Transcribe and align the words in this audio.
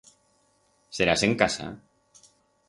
Serás 0.97 1.21
en 1.27 1.33
casa? 1.41 1.67